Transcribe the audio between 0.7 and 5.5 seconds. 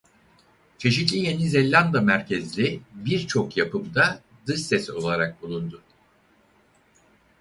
Çeşitli Yeni Zelanda merkezli birçok yapımda dış ses olarak